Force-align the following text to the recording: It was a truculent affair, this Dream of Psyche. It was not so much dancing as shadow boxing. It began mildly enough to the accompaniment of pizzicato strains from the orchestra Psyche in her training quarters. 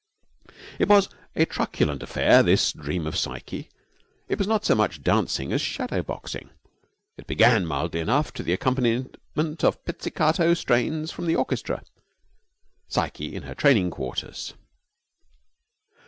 It 0.79 0.89
was 0.89 1.09
a 1.35 1.45
truculent 1.45 2.01
affair, 2.01 2.41
this 2.41 2.73
Dream 2.73 3.05
of 3.05 3.15
Psyche. 3.15 3.69
It 4.27 4.39
was 4.39 4.47
not 4.47 4.65
so 4.65 4.73
much 4.73 5.03
dancing 5.03 5.53
as 5.53 5.61
shadow 5.61 6.01
boxing. 6.01 6.49
It 7.17 7.27
began 7.27 7.67
mildly 7.67 7.99
enough 7.99 8.33
to 8.33 8.41
the 8.41 8.53
accompaniment 8.53 9.63
of 9.63 9.85
pizzicato 9.85 10.55
strains 10.55 11.11
from 11.11 11.27
the 11.27 11.35
orchestra 11.35 11.83
Psyche 12.87 13.35
in 13.35 13.43
her 13.43 13.53
training 13.53 13.91
quarters. 13.91 14.55